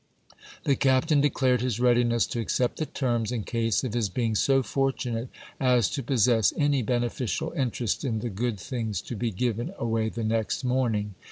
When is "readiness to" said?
1.79-2.39